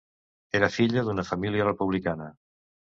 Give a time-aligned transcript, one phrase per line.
[0.59, 2.33] Era filla d'una família republicana.